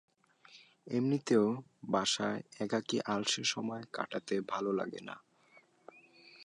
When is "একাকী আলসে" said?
2.59-3.43